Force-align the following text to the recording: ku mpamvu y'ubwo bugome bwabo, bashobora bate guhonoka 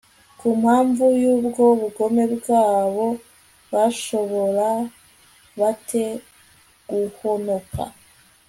ku 0.39 0.47
mpamvu 0.61 1.05
y'ubwo 1.21 1.63
bugome 1.81 2.23
bwabo, 2.35 3.07
bashobora 3.71 4.69
bate 5.59 6.05
guhonoka 6.89 7.83